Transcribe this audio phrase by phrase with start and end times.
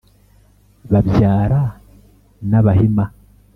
[0.91, 1.61] babyara
[2.49, 3.05] b'abahima.